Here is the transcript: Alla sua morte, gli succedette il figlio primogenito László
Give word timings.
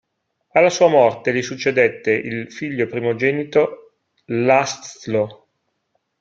Alla 0.53 0.71
sua 0.71 0.87
morte, 0.87 1.31
gli 1.31 1.43
succedette 1.43 2.11
il 2.11 2.51
figlio 2.51 2.87
primogenito 2.87 3.91
László 4.25 5.45